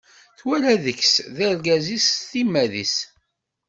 Twala 0.39 0.73
deg-s 0.83 1.15
d 1.35 1.37
argaz-is 1.47 2.05
s 2.15 2.17
timmad-is. 2.29 2.95